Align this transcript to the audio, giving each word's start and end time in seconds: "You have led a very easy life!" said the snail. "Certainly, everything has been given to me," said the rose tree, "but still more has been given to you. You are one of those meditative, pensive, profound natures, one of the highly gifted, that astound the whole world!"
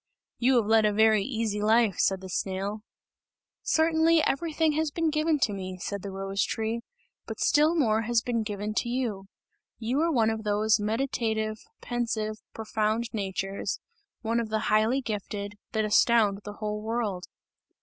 "You 0.39 0.55
have 0.55 0.65
led 0.65 0.83
a 0.83 0.91
very 0.91 1.21
easy 1.23 1.61
life!" 1.61 1.99
said 1.99 2.21
the 2.21 2.27
snail. 2.29 2.81
"Certainly, 3.61 4.23
everything 4.23 4.71
has 4.71 4.89
been 4.89 5.11
given 5.11 5.37
to 5.41 5.53
me," 5.53 5.77
said 5.77 6.01
the 6.01 6.09
rose 6.09 6.43
tree, 6.43 6.81
"but 7.27 7.39
still 7.39 7.75
more 7.75 8.01
has 8.01 8.23
been 8.23 8.41
given 8.41 8.73
to 8.77 8.89
you. 8.89 9.25
You 9.77 9.99
are 9.99 10.11
one 10.11 10.31
of 10.31 10.43
those 10.43 10.79
meditative, 10.79 11.59
pensive, 11.81 12.37
profound 12.51 13.09
natures, 13.13 13.79
one 14.23 14.39
of 14.39 14.49
the 14.49 14.73
highly 14.73 15.01
gifted, 15.01 15.53
that 15.73 15.85
astound 15.85 16.39
the 16.45 16.53
whole 16.53 16.81
world!" 16.81 17.25